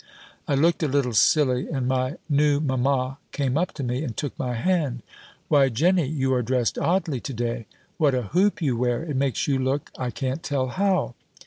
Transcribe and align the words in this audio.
I 0.47 0.55
looked 0.55 0.81
a 0.81 0.87
little 0.87 1.13
silly; 1.13 1.67
and 1.69 1.87
my 1.87 2.15
new 2.27 2.59
mamma 2.59 3.19
came 3.31 3.55
up 3.55 3.71
to 3.73 3.83
me, 3.83 4.03
and 4.03 4.17
took 4.17 4.33
my 4.39 4.55
hand: 4.55 5.03
"Why, 5.47 5.69
Jenny, 5.69 6.07
you 6.07 6.33
are 6.33 6.41
dressed 6.41 6.79
oddly 6.79 7.19
to 7.19 7.33
day! 7.35 7.67
What 7.97 8.15
a 8.15 8.23
hoop 8.23 8.63
you 8.63 8.75
wear; 8.75 9.03
it 9.03 9.15
makes 9.15 9.47
you 9.47 9.59
look 9.59 9.91
I 9.99 10.09
can't 10.09 10.41
tell 10.41 10.69
how!" 10.69 11.13